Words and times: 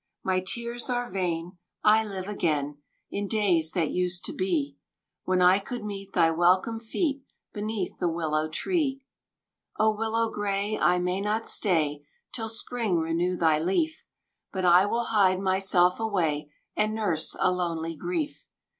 My 0.23 0.39
tears 0.39 0.89
are 0.89 1.11
vain: 1.11 1.59
I 1.83 2.03
live 2.03 2.27
again 2.27 2.81
In 3.11 3.27
days 3.27 3.73
that 3.73 3.91
used 3.91 4.25
to 4.25 4.33
be, 4.33 4.75
When 5.25 5.43
I 5.43 5.59
could 5.59 5.85
meet 5.85 6.13
thy 6.13 6.31
welcome 6.31 6.79
feet 6.79 7.21
Beneath 7.53 7.99
the 7.99 8.09
Willow 8.09 8.49
Tree. 8.49 9.03
"Oh 9.77 9.95
Willow 9.95 10.27
gray, 10.31 10.75
I 10.75 10.97
may 10.97 11.21
not 11.21 11.45
stay 11.45 12.03
Till 12.33 12.49
Spring 12.49 12.97
renew 12.97 13.37
thy 13.37 13.59
leaf; 13.59 14.03
But 14.51 14.65
I 14.65 14.87
will 14.87 15.03
hide 15.05 15.39
myself 15.39 15.99
away, 15.99 16.51
And 16.75 16.95
nurse 16.95 17.35
a 17.39 17.51
lonely 17.51 17.95
grief. 17.95 18.47